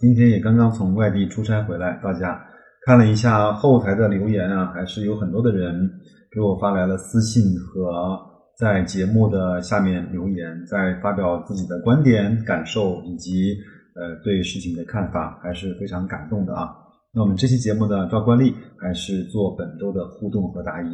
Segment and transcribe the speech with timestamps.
[0.00, 2.40] 今天也刚刚从外地出差回来到家。
[2.86, 5.90] 看了一下后台的留言啊，还是有很多的人
[6.32, 8.16] 给我发来了私信和
[8.56, 13.56] 在节目的下面留言，在发表自己的观点、感受以及
[13.96, 16.70] 呃对事情的看法，还是非常感动的啊。
[17.12, 20.86] 那我们这期节目呢，照惯例还是做本周的互动和答疑。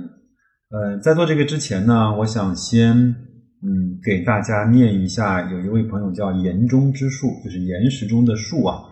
[0.70, 8.82] 呃，在做这个之前呢，我想先嗯给大家念一下，有一位朋友叫岩中之树，就是岩石中的树啊。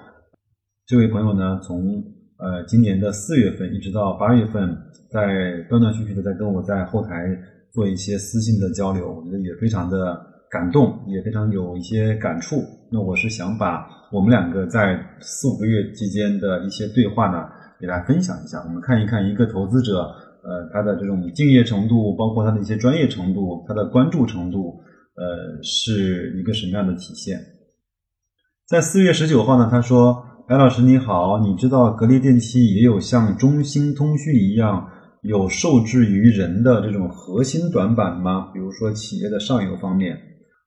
[0.92, 2.04] 这位朋友呢，从
[2.36, 4.76] 呃，今年的四月份一直到八月份，
[5.10, 7.34] 在断断续续的在跟我在后台
[7.72, 12.62] 做一些私信的交流，我觉得也非常的感动，也非常有一些感触。
[12.90, 17.48] 那我是想把我们两个在四五个月期间的一些对话呢，
[17.80, 18.62] 给大家分享一下。
[18.62, 20.00] 我们看一看一个投资者，
[20.42, 24.78] 呃，他的这种敬业程度，包括他的一些专业程度，他的关注程度，
[25.16, 27.40] 呃，是一个什么样的体现？
[28.68, 30.26] 在四月十九号呢，他说。
[30.52, 34.86] 白老师你好，你知道格力电器也有像中兴通讯一样
[35.22, 38.50] 有受制于人的这种核心短板吗？
[38.52, 40.14] 比如说企业的上游方面。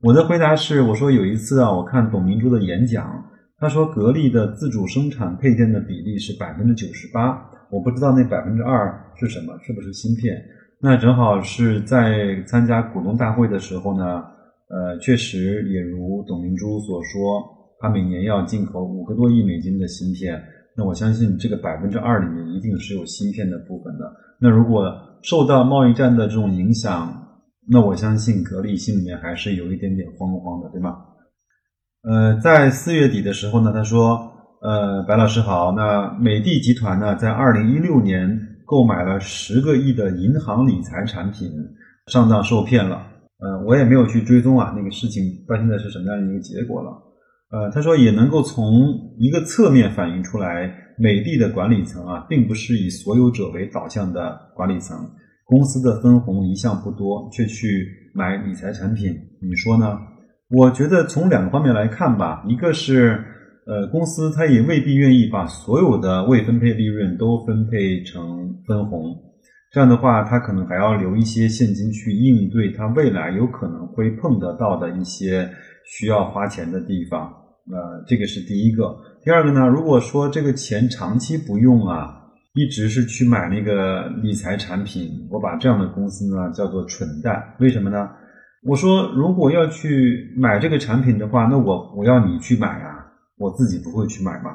[0.02, 3.26] 我的回答是，我说有一次啊，我看董明珠的演讲，
[3.60, 7.40] 他说格力的自主生产配件的比例是百分之九十八，
[7.70, 10.36] 我不知道那百分之二是什么，是不是芯片？
[10.82, 14.24] 那正好是在参加股东大会的时候呢，
[14.68, 17.55] 呃，确实也如董明珠所说。
[17.86, 20.44] 它每年要进口五个多亿美金的芯片，
[20.76, 24.12] 那我相信这个百分之二里面一定是有芯片的部分的。
[24.42, 27.14] 那如果受到贸易战的这种影响，
[27.70, 30.98] 那我相信格力心里面还是有一点点慌慌的，对吗？
[32.02, 34.20] 呃，在四月底的时候呢，他说，
[34.64, 38.28] 呃，白老师好，那美的集团呢，在二零一六年
[38.66, 41.52] 购买了十个亿的银行理财产品，
[42.08, 42.98] 上当受骗了。
[43.38, 46.92] 呃，我也没有去追踪啊，那个事情到现在是什么样的一个结果了？
[47.52, 48.64] 呃，他说也能够从
[49.20, 54.98] 一个侧面反映出来，美的的管理层啊，并不是以所有者为导向的管理层，
[55.46, 59.98] 公司的分红一向不多，却去买理财产品，你说呢？
[60.50, 63.24] 我觉得从两个方面来看吧，一个是，
[63.66, 69.16] 呃，公司它也未必愿意把所有的未分配利润都分配成分红，
[69.76, 75.50] 这样的话，他可能还要留一些现金去应对他未来有可能会碰得到的一些。
[75.88, 77.32] 需要花钱的地方，
[77.72, 78.98] 呃，这个是第一个。
[79.24, 82.10] 第二个呢，如果说这个钱长期不用啊，
[82.56, 87.54] 一直是去买那个理财产品，我把这样的公司呢叫做蠢蛋。
[87.60, 88.10] 为什么呢？
[88.68, 93.06] 我说如果要去买这个产品的话，那我我要你去买啊，
[93.38, 94.50] 我自己不会去买嘛。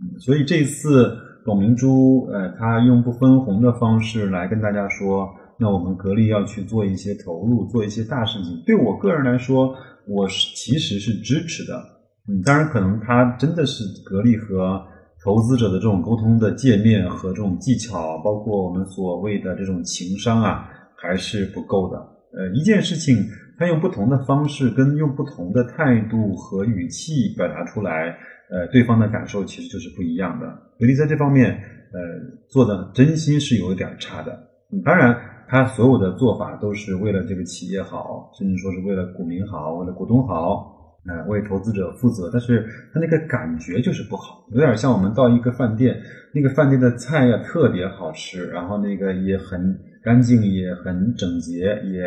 [0.00, 1.14] 嗯，所以这次
[1.44, 8.62] 董明珠呃，他用不分红的方式来跟大家说，那我们格力要去做一些投入，做一些大事情。
[8.66, 9.74] 对我个人来说。
[10.04, 11.80] 我是其实是支持的，
[12.28, 14.84] 嗯，当然可能他真的是格力和
[15.24, 21.98] 投资者的这种沟通的界面和这种技巧，包括我们所谓的这种情商啊，还是不够的。
[22.36, 23.16] 呃，一件事情，
[23.56, 28.16] 它用不同的方式跟用不同的态度和语气表达出来，
[28.52, 30.46] 呃，对方的感受其实就是不一样的。
[30.78, 32.00] 格力在这方面，呃，
[32.48, 34.38] 做的真心是有点差的。
[34.84, 35.18] 当然。
[35.48, 42.30] 他所有的做法都是为了这个企业好，甚至说是为了股民好，为了股东好，呃，为投资者负责。
[42.32, 46.00] 但是他那个感觉就是不好，有点像我们到一个饭店，
[46.32, 52.02] 那个饭店的菜呀特别好吃，然后那个也很干净，也很整洁，也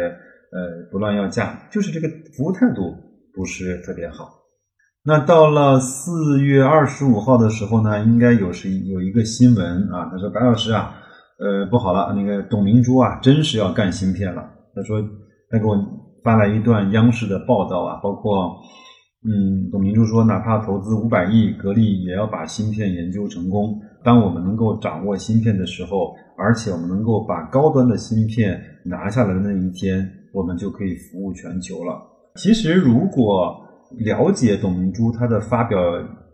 [0.49, 2.95] 呃不乱要价，就是这个服务态度
[3.31, 4.27] 不是特别好。
[5.05, 10.95] 那到了四月二十五号的时候呢，应该有是有一个新闻啊，他说白老师啊。
[11.37, 14.41] 呃，不好了，那个董明珠啊，真是要干芯片了。
[14.73, 15.01] 他说，
[15.49, 15.75] 他给我
[16.23, 18.55] 发来一段央视的报道啊，包括，
[19.27, 23.77] 嗯，董明珠说，哪怕投资五百亿，格力也要把芯片研究成功。
[24.01, 32.01] 当我们能够掌握芯片的时候，而且我们能够把高端的芯片拿下来的那一天，我们就可以服务全球了。
[32.35, 33.61] 其实，如果
[33.97, 35.79] 了解董明珠她的发表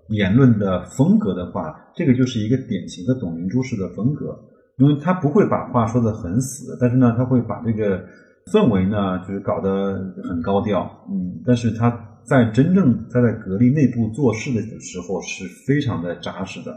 [0.09, 4.37] 言论的风格的话，这个就是一个典型的董明珠式的风格。
[4.77, 8.03] 因为她不会把话说的很死，但是呢，他会把这个
[8.51, 9.93] 氛围呢，就是搞得
[10.27, 11.91] 很高调，嗯，但是他
[12.23, 16.75] 在真正他在格力内部做事的时候是非常的扎实的。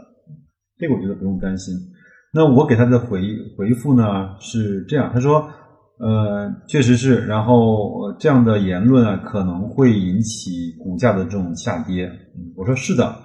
[0.77, 1.73] 这个我觉得不用担心。
[2.31, 3.21] 那我给他的回
[3.57, 5.49] 回复呢是这样，他说，
[5.97, 12.11] 呃，确实是，然后这样的言论啊可能会引起股价的这种下跌。
[12.57, 13.15] 我说是的，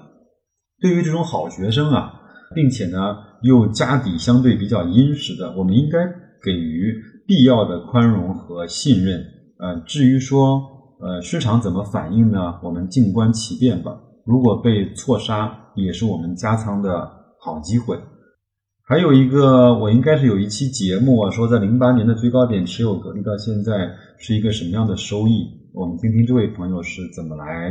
[0.81, 2.13] 对于这种好学生啊，
[2.55, 5.99] 并且呢又家底相对比较殷实的，我们应该
[6.45, 6.95] 给予
[7.27, 9.21] 必要的宽容和信任。
[9.59, 10.63] 呃，至于说
[11.01, 13.91] 呃市场怎么反应呢，我们静观其变吧。
[14.25, 17.99] 如果被错杀，也是我们加仓的好机会。
[18.91, 23.89] 还有一个，我应该是有一期节目啊，说在零八年的最高点持有格力到现在
[24.19, 25.47] 是一个什么样的收益？
[25.73, 27.71] 我们听听这位朋友是怎么来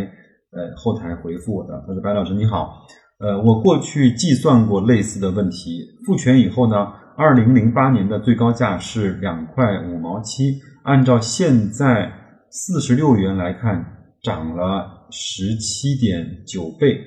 [0.53, 1.83] 呃后台回复我的。
[1.85, 2.87] 他说：“白老师你好，
[3.19, 6.87] 呃，我过去计算过类似的问题，复权以后呢，
[7.17, 12.09] 二零零八年的最高价是两块五毛七，按照现在
[12.49, 13.85] 四十六元来看，
[14.23, 16.97] 涨了十七点九倍。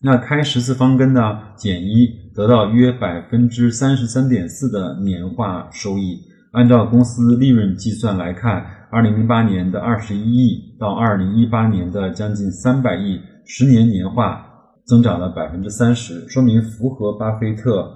[0.00, 1.20] 那开十次方根呢，
[1.58, 6.20] 减一。”得到约百分之三十三点四的年化收益。
[6.52, 14.46] 按照公司利润计算来看，二零零八年的二十一亿到二零一八年的将近三百亿，十年年化
[14.84, 17.90] 增长了百分之三十，说明符合巴菲特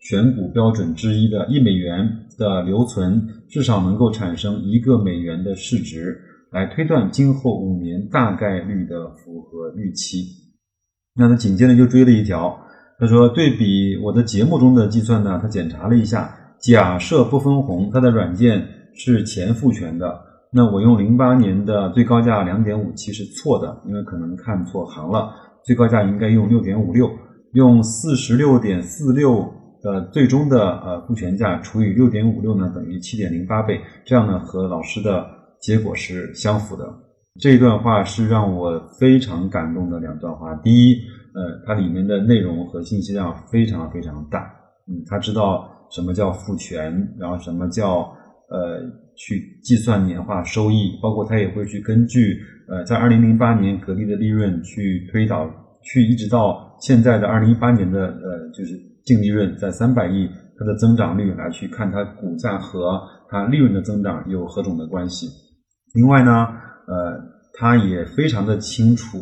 [0.00, 2.06] 选股标准之一的一美元
[2.38, 6.14] 的留存至少能够产生一个美元的市值，
[6.52, 10.18] 来推断今后五年大概率的符合预期。
[11.18, 12.60] 那他紧接着就追了一条。
[12.98, 20.18] 他说：“对比我的节目中的计算呢，他检查了一下，假设不分红，他的软件是前复权的。
[20.50, 25.30] 那我用零八年的最高价两点五七是错的，因为可能看错行了，
[25.62, 27.10] 最高价应该用六点五六，
[27.52, 29.46] 用四十六点四六
[29.82, 35.26] 的最终的呃复权价除以六点五六呢，等于七点零八倍，这样呢和老师的
[35.60, 36.84] 结果是相符的。
[37.38, 40.96] 这一段话是让我非常感动的两段话，第一。”
[41.36, 44.50] 呃，它里面的内容和信息量非常非常大，
[44.88, 48.10] 嗯，他知道什么叫复权，然后什么叫
[48.48, 48.80] 呃
[49.14, 52.38] 去计算年化收益，包括他也会去根据
[52.68, 55.46] 呃在二零零八年格力的利润去推导，
[55.82, 58.74] 去一直到现在的二零一八年的呃就是
[59.04, 60.26] 净利润在三百亿，
[60.58, 62.98] 它的增长率来去看它股价和
[63.28, 65.26] 它利润的增长有何种的关系。
[65.92, 66.46] 另外呢，
[66.86, 67.20] 呃，
[67.58, 69.18] 他也非常的清楚，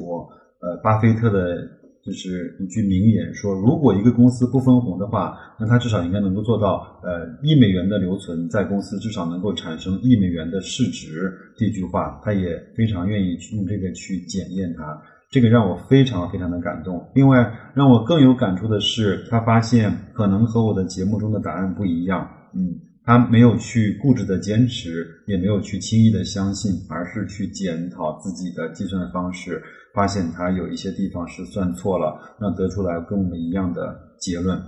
[0.61, 1.74] 呃，巴菲特的。
[2.05, 11.33] 就是一句名言说，如果一个公司不分红的话，那它至少应该能够做到，呃，一美元的留存在公司至少能够产生一美元的市值。
[11.57, 17.03] 这句话，他也非常愿意去用这个去检验它，这个让我非常非常的感动。
[17.15, 29.63] 另外，让我更有感触的是，他发现可能和我的节目中的答案不一样，嗯，他没有去固执的坚持，也没有去轻易的相信，而是去检讨自己的计算方式。
[29.95, 34.59] 发现他有一些地方是算错了，那得出来跟我们一样的结论，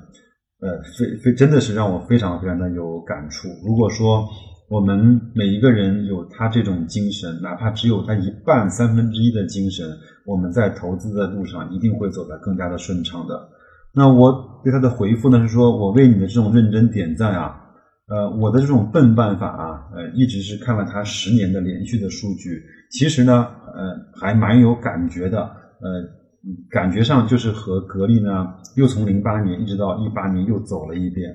[0.60, 3.48] 呃，非非真的是让我非常非常的有感触。
[3.66, 4.24] 如果说
[4.68, 9.84] 我们每一个人有他这种精神，哪怕只有他一半三分之一的精神，
[10.24, 13.48] 我们在投资的路上一定会走得更加的顺畅的。
[13.92, 17.65] 那我对他的回复呢是说，我为你的这种认真点赞啊，
[18.08, 23.46] 呃，我的这种笨办法啊，呃，一直是看了他十年的连续的数据，其实呢。
[23.76, 23.82] 呃，
[24.18, 26.02] 还蛮有感觉的，呃，
[26.70, 31.30] 感觉上就是和格力呢，又从零八年一直到一八年又走了一遍。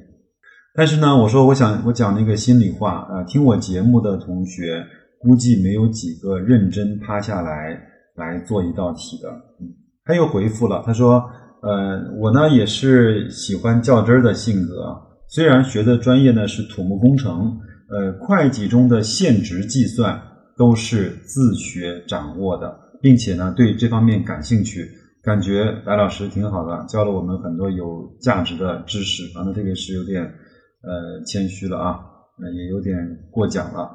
[0.73, 4.83] 但是呢，我说我想我讲那个心里话，呃，听我节目的同学
[5.19, 7.79] 估计没有几个认真趴下来
[8.15, 9.29] 来做一道题的。
[9.59, 9.69] 嗯，
[10.03, 11.23] 他又回复了，他说，
[11.61, 14.99] 呃，我呢也是喜欢较真儿的性格，
[15.31, 17.57] 虽然学的专业呢是土木工程，
[17.89, 20.21] 呃，会计中的现值计算。
[20.57, 22.71] 都是自学掌握的，
[23.01, 24.87] 并且呢，对这方面感兴趣，
[25.23, 29.23] 感觉白老师挺好的，教了我们很多有价值的知识。
[29.33, 31.99] 反正这个是有点呃谦虚了啊，
[32.37, 32.95] 那也有点
[33.31, 33.89] 过奖了。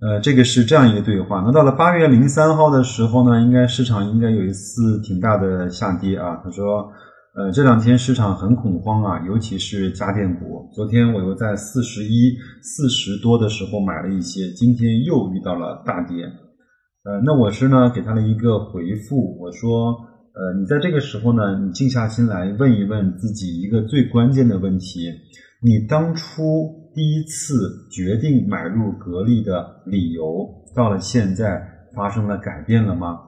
[0.00, 1.42] 呃，这个是这样一个对话。
[1.44, 6.40] 那到了八月零三号的时候呢，应该市场应该有一次挺大的下跌啊。
[6.44, 6.88] 他说。
[7.36, 10.70] 呃，这两天市场很恐慌啊，尤其是家电股。
[10.72, 16.24] 昨天我又在四十一、四十多的时候买了一些，今天又遇到了大跌。
[16.24, 19.92] 呃，那我是呢给他了一个回复，我说，
[20.32, 25.12] 呃，你在这个时候呢，你静下心来问一问自己一个最关键的问题：
[25.60, 31.60] 你当初第一次决定买入格力的理由，到了现在
[31.94, 33.18] 发生了改变了吗？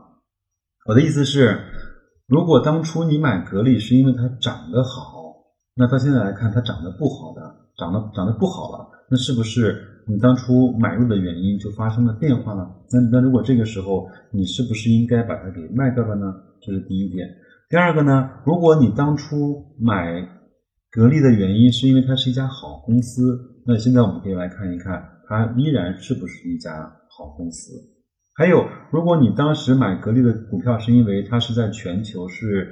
[0.88, 1.59] 我的意思是。
[2.29, 5.35] 如果当初你买格力是因为它长得好，
[5.75, 7.41] 那到现在来看它长得不好的，
[7.79, 12.69] 长得长得不好了，那是不是你当初买入的原因就发生了变化了？
[12.93, 16.27] 那那如果这个时候你是不是应该把它给卖掉了呢？
[16.61, 17.27] 这是第一点。
[17.71, 20.21] 第二个呢，如果你当初买
[20.91, 23.57] 格力的原因是因为它是一家好公司。
[23.65, 27.73] 那现在我们可以来看一看，它依然是不是一家好公司？
[28.38, 32.68] 还有，如果你当时买格力的股票是因为它是在全球是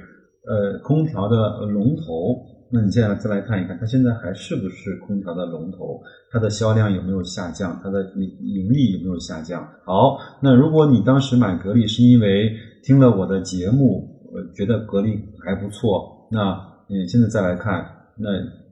[0.47, 2.39] 呃空调的龙头。
[2.71, 6.01] 那你现在再来看一看，它现在还是不是空调的龙头？
[6.31, 7.77] 它的销量有没有下降？
[7.83, 9.61] 它的盈盈利有没有下降？
[9.83, 12.49] 好，那如果你当时买格力是因为
[12.85, 16.57] 听了我的节目，呃，觉得格力还不错，那
[16.87, 17.85] 你现在再来看，
[18.17, 18.29] 那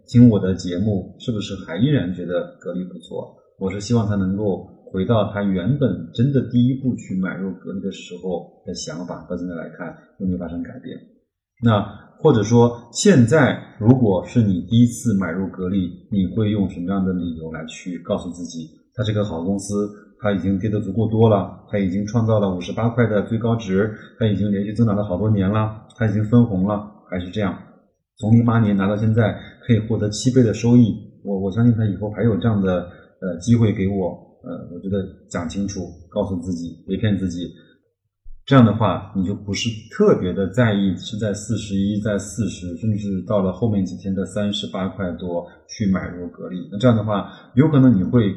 [0.07, 3.35] 听我的节目是不是还依然觉得格力不错？
[3.59, 10.95] 我是希望它能够回到他原本真的第一步去买入格力的时候的想法，到现在来看有没有发生改变？
[11.61, 12.05] 那。
[12.17, 19.89] 或者说，现在如果是你第一次买入格力，你会用什么样的理由来去告诉自己，它是个好公司，
[20.21, 27.53] 它已经跌得足够多了，它已经创造了五十八块的最高值，它已经连续增长了好多年了，它已经分红了，还是这样，
[28.17, 29.37] 从零八年拿到现在
[29.67, 32.87] 可以获得七倍的收益，我我相信它以后还有这样的
[33.19, 37.49] 呃机会给我，呃，我觉得讲清楚，告诉自己，别骗自己。
[38.45, 46.69] 这样的话，你就不是特别的在意是在四十一、在四十，甚至到了后面几天的三十八块多去买入格力。
[46.71, 48.35] 那这样的话，有可能你会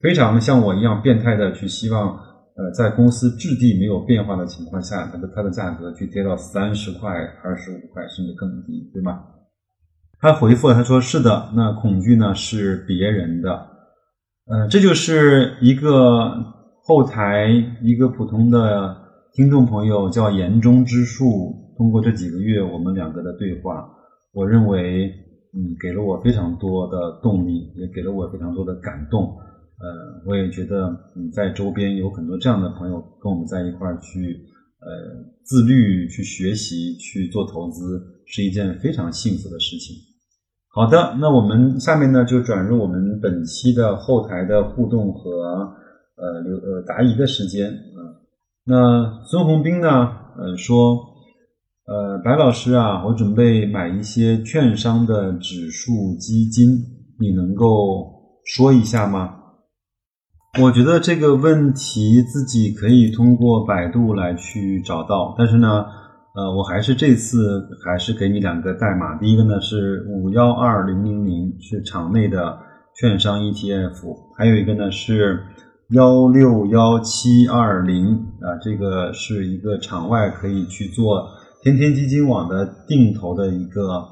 [0.00, 2.14] 非常像我一样变态的去希望，
[2.56, 7.08] 呃，在公司质地没有变化的情况下，它的它的价格去跌到三十块、
[7.42, 9.24] 二十五块，甚至更低，对吗？
[10.20, 13.66] 他回复了，他说是的，那恐惧呢是别人的，
[14.50, 16.32] 呃，这就是一个
[16.82, 17.48] 后台
[17.82, 19.06] 一个普通的。
[19.34, 23.88] 听众朋友叫言中之树，通过这几个月我们两个的对话，
[24.32, 25.06] 我认为，
[25.54, 29.22] 嗯，给了我非常多的动力，也给了我非常多的感动。
[29.22, 34.34] 呃，我也觉得你在周边有很多这样的朋友跟我们在一块儿去，
[34.80, 34.88] 呃，
[35.44, 39.94] 自律、去学习、去做投资，是一件非常幸福的事情。
[40.78, 45.42] 好的，那我们下面呢就转入我们本期的后台的互动和
[46.14, 47.98] 呃留呃答疑的时间啊。
[48.64, 49.88] 那孙宏斌呢？
[50.38, 50.96] 呃，说，
[51.84, 56.68] 呃，白老师啊，我准备买一些券商的指数基金，
[57.18, 59.34] 你能够说一下吗？
[60.62, 65.86] 我觉得这个问题自己可以通过百度来去找到，但是呢，
[66.38, 72.56] 呃，我还是这次还是给你两个代码，第一个呢是五幺二零零零，是场内的
[72.94, 75.40] 券商 ETF，还有一个呢是。
[75.92, 81.26] 幺六幺七二零啊，这个是一个场外可以去做
[81.62, 84.06] 天天基金网的定投的一个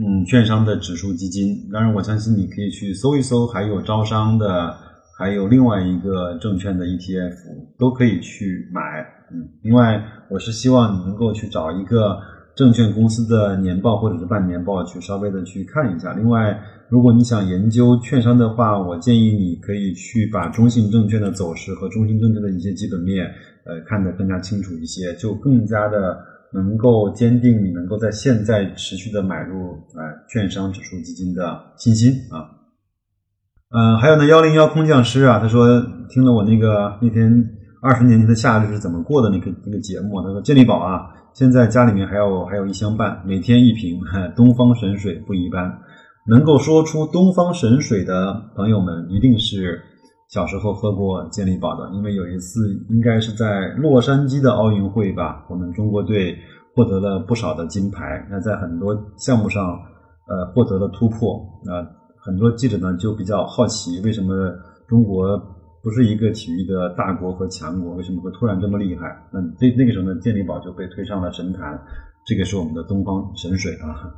[0.00, 1.70] 嗯券商的指数基金。
[1.72, 4.76] 当然，我相信你可以去搜一搜，还有招商的，
[5.16, 7.36] 还有另外一个证券的 ETF
[7.78, 9.13] 都可以去买。
[9.30, 12.16] 嗯，另外，我是希望你能够去找一个
[12.54, 16.12] 证券公司的年报或者是半年报去稍微的去看一下。
[16.12, 16.58] 另外。
[16.90, 23.24] 如果你想研究券商的话，我建议你可以去把中信证券的走势和中信证券的一些基本面，
[23.64, 26.16] 呃，看得更加清楚一些，就更加的
[26.52, 32.46] 能够坚定你能够在现在持续的买入啊券商指数基金的信心啊。
[33.70, 37.44] 嗯，还有呢，幺零幺空降师啊，他说听了我那个那天
[37.84, 44.00] 二十年前的夏日是怎么过的那个那个节目，他说健力宝啊，现在家里面还有还有一箱半，每天一瓶，
[44.34, 45.70] 东方神水不一般。
[46.26, 49.78] 能够说出东方神水的朋友们，一定是
[50.30, 56.34] 小时候喝过健力宝的，因为有一次应该是在洛杉矶的奥运会吧，我们中国队
[56.74, 59.62] 获得了不少的金牌，那在很多项目上，
[60.26, 61.38] 呃，获得了突破。
[61.62, 61.86] 那
[62.16, 64.50] 很多记者呢就比较好奇，为什么
[64.88, 65.38] 中国
[65.84, 69.14] 不是一个体育的大国和强国，为什么会突然这么厉害？
[69.30, 71.78] 那这那个时候呢，健力宝就被推上了神坛，
[72.24, 74.10] 这个是我们的东方神水啊。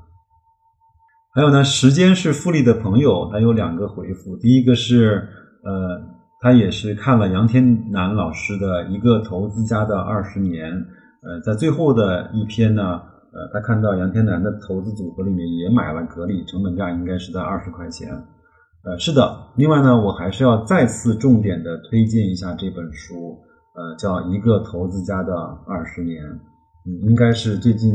[1.34, 4.36] 还有呢，时间是复利的朋友，他有两个回复。
[4.36, 5.28] 第一个是，
[5.64, 6.00] 呃，
[6.40, 10.72] 他也是看了杨天南老师的一个投资家的二十年，
[11.22, 18.08] 呃，在最后的一篇呢，呃，他看到杨天南的投资组合里面也买了格力，成本价应该是在二十块钱。
[18.86, 19.48] 呃，是的。
[19.56, 23.36] 另外呢，我还是要再次重点的推荐一下这本书，
[23.74, 25.34] 呃，叫《一个投资家的
[25.66, 26.24] 二十年》，
[26.86, 27.92] 嗯，应该是最近。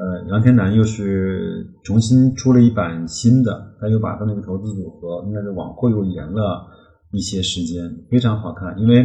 [0.00, 6.66] 呃，杨天南又是重新出了一版新的，他又把他那个投资组合应该是往后又延了
[7.12, 8.78] 一些时间，非常好看。
[8.78, 9.02] 因为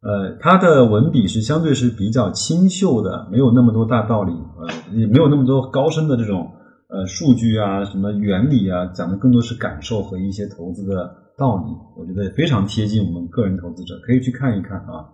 [0.00, 6.50] 呃，他的文笔是相对是比较清秀的，没有那么多大道理，呃，也没有那么多高深的这种
[6.92, 15.08] 呃数据啊、什么原理啊，讲的更多是感受和一些投资的道理，我觉得非常贴近我们个人投资者，可以去看一看啊。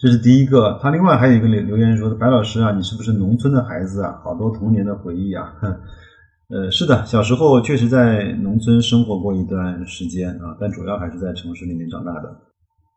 [0.00, 4.18] 这是第一个，他另外还有一个留留言说：“白老师啊，你是不是农村的孩子啊？
[4.24, 5.54] 好多童年的回忆啊。
[6.50, 12.34] ”呃，是的，小时候确实在农村生活过一段时间啊，但主要还是在城市里面长大的。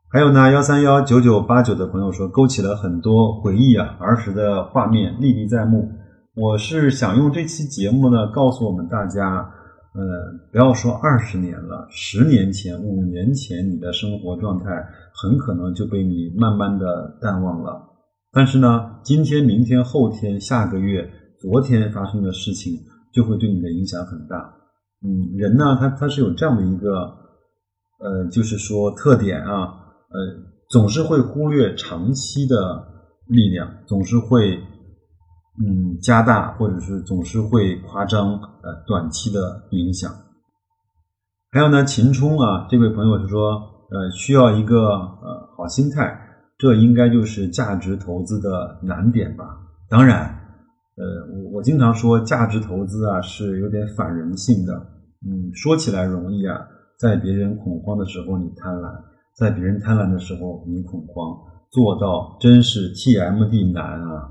[0.10, 5.92] 还有呢，幺三幺九九八九的朋友说，勾起了很多回忆啊，儿时的画面历历在目。
[6.36, 9.38] 我是想用这期节目呢，告诉我们大家，
[9.94, 10.02] 呃，
[10.52, 14.66] 不要说二十年了，十年前、五年前，你的生活状态
[15.14, 17.82] 很可能就被你慢慢的淡忘了。
[18.32, 21.10] 但是呢，今天、明天、后天、下个月、
[21.40, 22.74] 昨天发生的事情。
[23.14, 24.56] 就会对你的影响很大。
[25.06, 26.90] 嗯，人呢，他他是有这样的一个，
[28.00, 29.70] 呃，就是说特点啊，
[30.10, 30.18] 呃，
[30.72, 32.58] 总是会忽略长期的
[33.28, 34.60] 力量，总是会
[35.60, 40.12] 嗯加大，或者是总是会夸张呃短期的影响。
[41.52, 43.52] 还有呢，秦冲啊，这位朋友是说，
[43.92, 46.20] 呃，需要一个呃好心态，
[46.58, 49.44] 这应该就是价值投资的难点吧？
[49.90, 50.40] 当然。
[50.96, 54.74] 呃，我我经常说价值投资啊是有点反人性的，
[55.26, 56.56] 嗯，说起来容易啊，
[57.00, 58.94] 在别人恐慌的时候你贪婪，
[59.36, 61.36] 在别人贪婪的时候你恐慌，
[61.72, 64.30] 做到真是 TMD 难啊！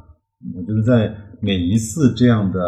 [0.55, 2.61] 我觉得在每一次这样的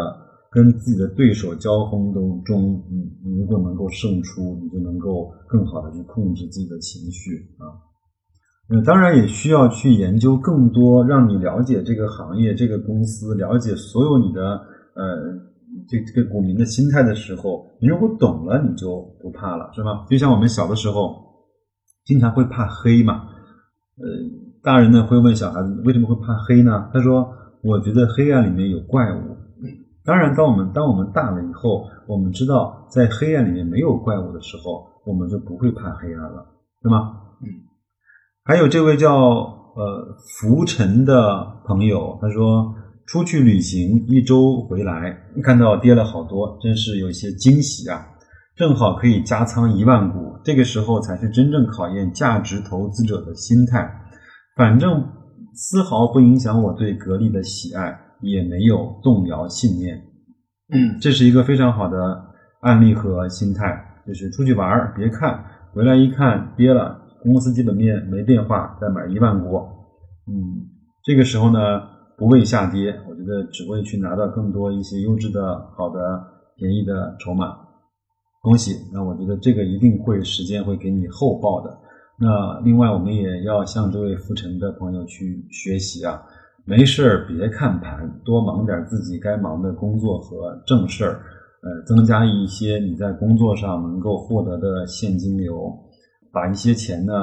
[0.49, 7.65] 跟自己的对手交锋当中，嗯，你如果能够胜出，你就能够更好的去控制自己的情绪啊。
[8.69, 14.41] 嗯，当然也需要去研究更多，让你了解这个行业、这个公司，了解所有你的
[14.95, 15.17] 呃
[15.87, 20.05] 这这个股民的心态的时候，你如果懂了，你就不怕了，是吧？
[20.09, 21.15] 就像我们小的时候，
[22.05, 23.25] 经常会怕黑嘛。
[23.97, 24.03] 呃，
[24.63, 26.89] 大人呢会问小孩子为什么会怕黑呢？
[26.91, 27.29] 他说
[27.65, 29.35] ：“我觉得黑暗里面有怪物。”
[30.05, 36.45] 当然，当我们当我们大了以后，我们知道在黑暗里面没有怪物的时候，我们就不会怕黑暗了，
[36.83, 37.11] 对吗？
[37.41, 37.49] 嗯。
[38.43, 39.11] 还有这位叫
[39.75, 42.71] 呃浮尘的朋友，他说
[43.07, 48.05] 出去旅行一周回来，看到跌了好多，真是有些惊喜啊！
[48.55, 53.91] 正好可以加仓一万股，这个时候才是真正考验价值投资者的心态。
[54.55, 55.03] 反正
[55.55, 59.99] 丝毫不影响我对格力的喜爱，也没有动摇信念。
[61.01, 61.97] 这是一个非常好的
[62.61, 67.01] 案例和心态，就是出去玩别看，回来一看跌了。
[67.23, 69.55] 公司基本面没变化，再买一万股，
[70.27, 70.61] 嗯，
[71.03, 71.59] 这个时候呢，
[72.17, 75.41] 不为下跌，我觉得只会去拿到更多一些优质的、
[75.75, 75.99] 好的、
[76.55, 77.57] 便宜的筹码，
[78.43, 78.73] 恭喜！
[78.93, 81.75] 那我觉得这个一定会时间会给你厚报的。
[82.17, 86.21] 那另外，我们也要向这位浮沉的朋友去学习啊，
[86.63, 91.19] 没事儿别看盘，多忙点自己该忙的工作和正事儿，
[91.61, 95.77] 呃，增加一些你在工作上能够获得的现金流。
[96.31, 97.13] 把一些钱呢，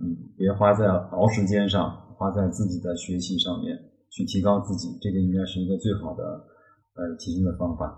[0.00, 3.76] 嗯，别花在熬时间上，花在自己的学习上面，
[4.10, 6.24] 去提高自己，这个应该是一个最好的，
[6.96, 7.92] 呃，提升的方法。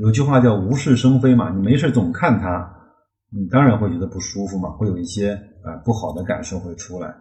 [0.00, 2.68] 有句话叫“无事生非”嘛，你没事总看它，
[3.30, 7.14] 你当然会觉得不舒服嘛，会有一些啊不好的感受会出来。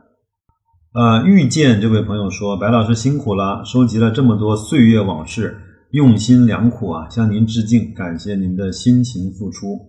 [0.93, 5.58] 呃，遇见这位朋友说：“白老师辛苦了，收集了这么多岁月往事，
[5.91, 9.79] 用心良苦啊，向您致敬，感谢您的辛勤付出，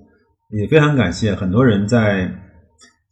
[0.51, 2.29] 也非常感谢很多人在。”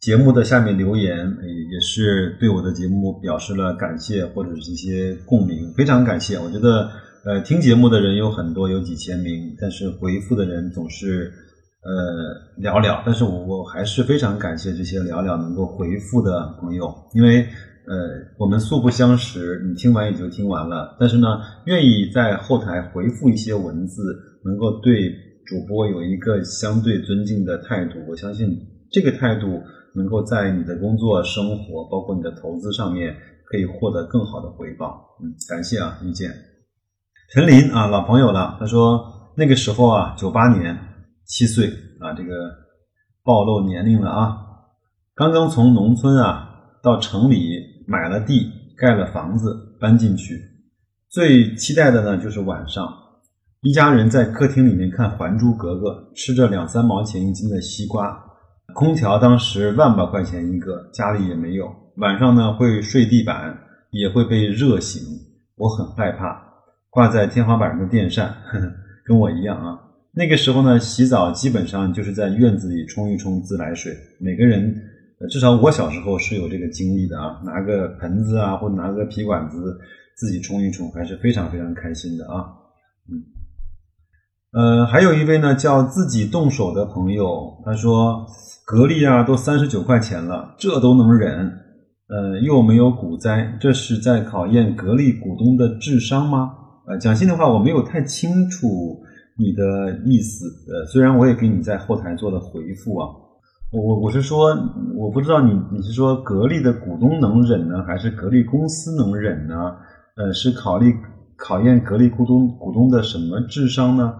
[0.01, 6.37] 节目的下面留言也是对我的节目表示了感谢或者是一些共鸣，非常感谢。
[6.37, 6.87] 我觉得，
[7.25, 11.33] 呃，听节目的人有很多，有几千名，但是回复的人总是
[11.85, 13.01] 呃聊聊。
[13.05, 17.43] 但是我我还是非常感谢这些聊聊能够回复的朋友，因为
[17.87, 17.95] 呃
[18.37, 20.97] 我们素不相识，你听完也就听完了。
[20.99, 24.01] 但是呢，愿意在后台回复一些文字，
[24.43, 25.09] 能够对
[25.45, 28.49] 主播有一个相对尊敬的态度，我相信
[28.91, 29.61] 这个态度。
[29.97, 35.01] 能够在你的工作、生活，包括你的投资上面，可以获得更好的回报。
[35.23, 36.29] 嗯，感谢啊，遇见
[37.31, 38.57] 陈林啊，老朋友了。
[38.59, 40.77] 他说那个时候啊，九八年，
[41.25, 41.67] 七岁
[41.99, 42.31] 啊，这个
[43.23, 44.37] 暴露年龄了啊。
[45.15, 46.49] 刚刚从农村啊
[46.83, 47.39] 到城里
[47.87, 50.39] 买了地，盖了房子，搬进去。
[51.09, 52.87] 最期待的呢，就是晚上，
[53.61, 58.21] 一家人在客厅里面看《还珠格格》，吃着两三毛钱一斤的西瓜。
[58.73, 61.73] 空调当时万把块钱一个，家里也没有。
[61.97, 63.57] 晚上呢会睡地板，
[63.91, 65.01] 也会被热醒，
[65.55, 66.43] 我很害怕。
[66.89, 68.71] 挂在天花板上的电扇，呵 呵
[69.05, 69.79] 跟我一样啊。
[70.15, 73.93] 那个时候呢，洗澡基本上就是在院子里冲一冲自来水。
[74.19, 74.73] 每个人，
[75.29, 79.77] 至少我小时候是有这个经历的啊，拿个盆子啊，或者拿个皮管子
[80.17, 82.45] 自己冲一冲，还是非常非常开心的啊。
[83.11, 83.21] 嗯，
[84.53, 88.25] 呃，还有一位呢叫自己动手的朋友，他说。
[88.67, 91.47] 格力啊，都三十九块钱了，这都能忍？
[92.09, 96.51] 呃，又没有股灾，这是在考验格力股东的智商吗？
[96.87, 99.03] 呃，讲心里话，我没有太清楚
[99.37, 100.45] 你的意思。
[100.71, 103.07] 呃，虽然我也给你在后台做了回复啊，
[103.71, 104.55] 我我我是说，
[104.97, 109.75] 我不知道你你是说格力的股东能忍呢，还是格力公司能忍呢？
[110.15, 110.95] 呃，是考虑
[111.37, 114.13] 考验格力股东股东的什么智商呢？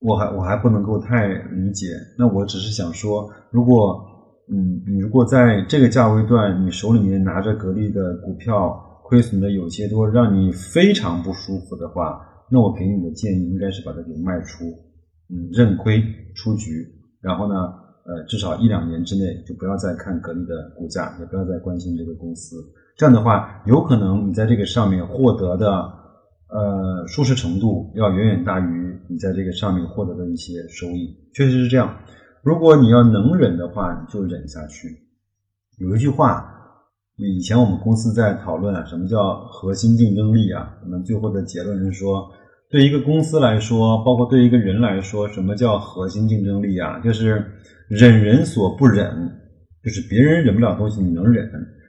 [0.00, 1.88] 我还我还不能够太理解。
[2.18, 3.98] 那我只是想说，如果
[4.48, 14.64] 嗯，你如果在这个价位段，你手里面拿着格力的股票，亏损的有些多，让你非常不舒服的话，那我给你的建议应该是把它给卖出，
[15.28, 16.02] 嗯，认亏
[16.34, 16.86] 出局，
[17.20, 17.54] 然后呢，
[18.04, 22.56] 呃，至少一两年之内就不要再看格力的股价，也不要再关心这个公司。
[22.96, 25.68] 这样的话，有可能你在这个上面获得的，
[26.48, 31.98] 呃，舒适程度要远远大于你在这个上面获得的一些收益，确实是这样。
[32.42, 34.88] 如果你要能忍的话，你就忍下去。
[35.78, 36.55] 有一句话，
[37.18, 40.68] 以前我们公司在讨论啊，什么叫核心竞争力啊？
[40.82, 42.28] 我们最后的结论是说，
[42.68, 47.00] 对一个公司来说，包括对一个人来说，什么叫核心竞争力啊？
[47.00, 47.42] 就是
[47.88, 49.32] 忍人所不忍，
[49.82, 51.46] 就是别人忍不了东西你能忍；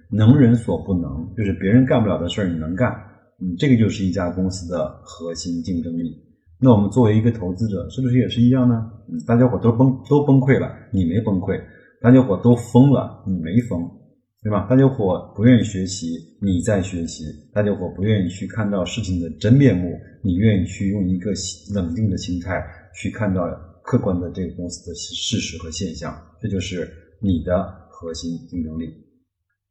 [0.10, 2.90] 能人所不能，就是别人干不了的事儿你能干。
[3.42, 6.16] 嗯，这个就是一家公司的核心竞争力。
[6.62, 8.90] 那我们作为一个投资者，是不是也是一样呢？
[9.12, 11.60] 嗯，大家伙都崩都崩溃了，你没崩溃；
[12.02, 13.82] 大家伙都疯了，你没疯，
[14.44, 14.66] 对吧？
[14.70, 21.32] 大家伙不愿意学习，你在学习；大家伙不愿意去看到事情的真面目，你愿意去用一个
[21.74, 22.64] 冷静的心态
[22.96, 23.42] 去看到
[23.84, 26.90] 客观的这个公司的事实和现象，这就是
[27.22, 28.86] 你的核心竞争力。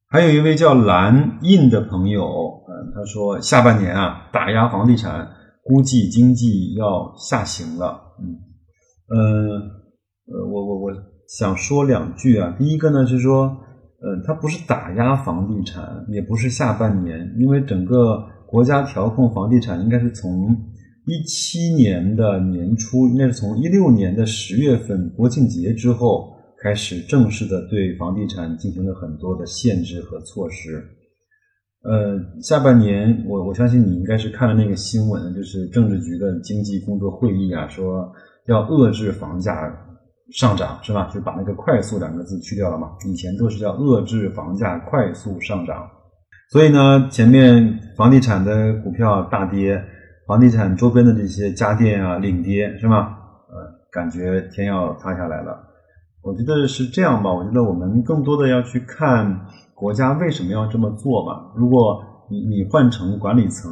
[0.08, 5.32] 还有一位叫蓝印的朋友，嗯，他说下半年啊，打压房地产。
[5.68, 8.38] 估计经济要下行了，嗯，
[9.08, 9.18] 呃，
[10.32, 10.92] 呃，我我我
[11.26, 12.54] 想说两句啊。
[12.56, 13.65] 第一个呢是说，
[14.06, 20.56] 呃，它不是打压房地产，也不是下半年，因为整个国家调控房地产应该是从
[21.06, 30.80] 一七年的年初，应该是从一六年的十月份国庆节之后开始正式的对房地产进行了很多的限制和措施。
[31.82, 38.08] 呃，下半年我我相信你应该是看了那个新闻，就是政治局的经济工作会议啊，说
[38.46, 39.52] 要遏制房价
[40.32, 41.10] 上涨，是吧？
[41.12, 42.90] 就把那个“快速”两个字去掉了嘛。
[43.06, 45.88] 以前都是叫遏制房价快速上涨，
[46.50, 49.82] 所以呢，前面房地产的股票大跌，
[50.26, 53.18] 房地产周边的这些家电啊领跌，是吧？
[53.48, 55.56] 呃，感觉天要塌下来了。
[56.22, 59.46] 我觉得是这样吧，我觉得我们更多的要去看。
[59.76, 61.52] 国家为什么要这么做吧？
[61.54, 63.70] 如果你你换成管理层，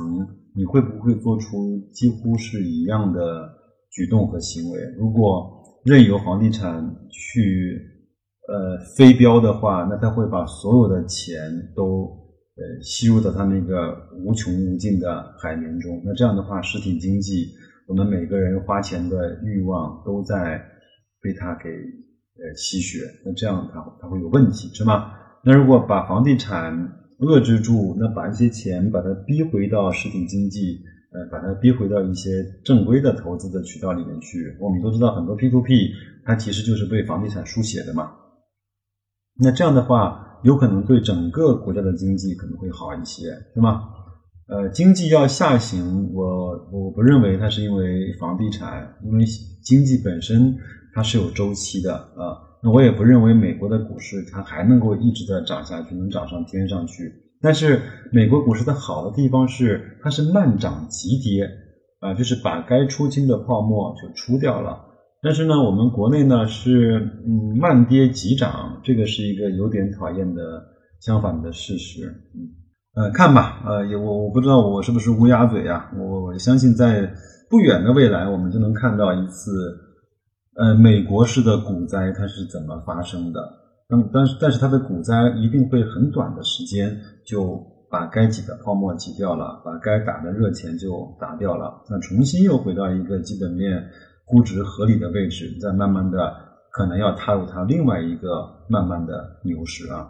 [0.55, 3.49] 你会不会做出几乎是一样的
[3.90, 4.79] 举动和行为？
[4.99, 7.79] 如果任由房地产去
[8.49, 11.37] 呃飞镖的话，那他会把所有的钱
[11.77, 12.07] 都
[12.57, 16.03] 呃吸入到他那个无穷无尽的海绵中。
[16.05, 17.53] 那这样的话，实体经济，
[17.87, 20.59] 我们每个人花钱的欲望都在
[21.20, 23.01] 被他给呃吸血。
[23.25, 25.12] 那这样他他会有问题，是吗？
[25.44, 26.73] 那如果把房地产
[27.18, 30.81] 遏制住，那把一些钱把它逼回到实体经济，
[31.14, 34.53] 呃，把它逼回到一些正规的投资的渠道里面去。
[34.59, 35.88] 我们都知道很多 P to P，
[36.24, 38.11] 它其实就是被房地产输血的嘛。
[39.38, 43.22] 那这样的话，有可能对整个国家的经济可能会好一些，
[43.55, 43.81] 是吗？
[44.46, 49.24] 呃，经济要下行，我我不认为它是因为房地产，因为
[49.62, 50.53] 经济本身
[50.92, 52.37] 它是有周期的啊。
[52.61, 57.24] 那我也不认为美国的股市它还能够一直的涨下去，能涨上天上去。
[57.44, 57.78] 但是
[58.11, 61.44] 美国股市的好的地方是，它是慢涨急跌，
[62.00, 64.80] 啊，就是把该出清的泡沫就出掉了。
[65.20, 70.64] 但是呢，我们国内呢是嗯慢跌急涨，这个是一个有点讨厌的
[71.00, 72.07] 相反的事实。
[72.35, 72.48] 嗯，
[73.04, 77.07] 呃，看吧，呃，也我我不知道我是不是乌鸦嘴啊，我我相信在
[77.50, 79.50] 不远的未来，我们就能看到一次。
[80.57, 83.40] 呃，美国式的股灾它是怎么发生的？
[83.88, 93.85] 那么，但是但是它的股灾一定会很短的时间就把该挤的泡沫挤掉了，把该打的热钱就打掉了，那重新又回到一个基本面
[94.25, 96.35] 估值合理的位置，再慢慢的
[96.73, 100.09] 可能要踏入它另外一个慢慢的牛市啊。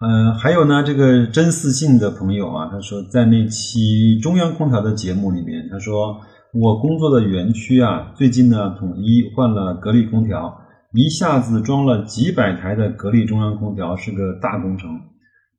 [0.00, 6.20] 嗯，还有呢，这个真四信的朋友啊，他说在那期中央空调的节目里面，他说。
[6.52, 10.59] 我工作的园区啊，最近呢统一换了格力空调，
[10.92, 14.90] 一下子装了几百台的格力中央空调，是个大工程。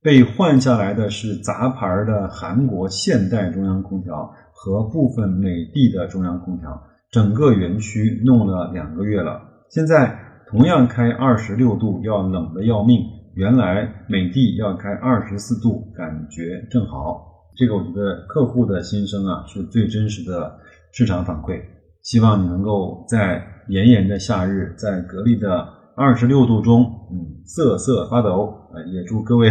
[0.02, 9.39] 被换下来的是杂牌的韩国现代中央空调和部分美的的中央空调，整个园区弄了两个月了。
[9.70, 10.17] 现在
[10.48, 13.00] 同样开二十六度，要冷的要命。
[13.36, 17.48] 原来美的要开二十四度，感觉正好。
[17.56, 20.60] 这个我觉得客户的心声啊，是最真实的。
[20.91, 21.62] 市场反馈，
[22.02, 28.53] 希望你能够在炎炎的夏日，在格力的二十六度中，嗯，瑟瑟发抖。
[28.73, 29.49] 呃，也祝各位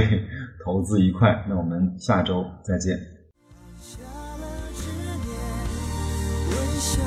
[0.62, 1.42] 投资愉快。
[1.48, 2.98] 那我们下周再见。
[3.78, 4.90] 下了执
[5.24, 5.32] 念，
[6.50, 7.00] 微笑。